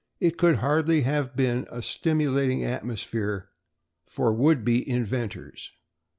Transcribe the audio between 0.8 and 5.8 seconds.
have been a stimulating atmosphere for would be inventors.